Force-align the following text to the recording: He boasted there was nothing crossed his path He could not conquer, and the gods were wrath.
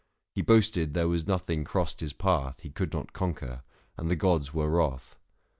He 0.33 0.41
boasted 0.41 0.95
there 0.95 1.07
was 1.07 1.27
nothing 1.27 1.63
crossed 1.63 1.99
his 1.99 2.11
path 2.11 2.61
He 2.61 2.71
could 2.71 2.91
not 2.91 3.13
conquer, 3.13 3.61
and 3.97 4.09
the 4.09 4.15
gods 4.15 4.51
were 4.51 4.67
wrath. 4.67 5.15